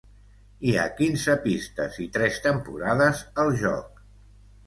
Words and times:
Hi 0.67 0.71
ha 0.77 0.85
quinze 0.99 1.33
pistes 1.43 1.99
i 2.05 2.07
tres 2.17 2.41
temporades 2.47 3.23
al 3.43 3.53
joc. 3.67 4.01